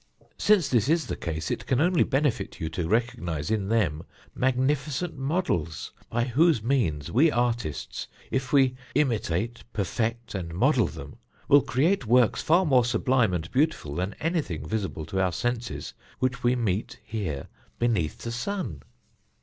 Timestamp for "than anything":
13.93-14.67